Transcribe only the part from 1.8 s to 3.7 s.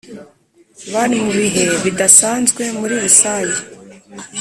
bidasanzwe muri rusange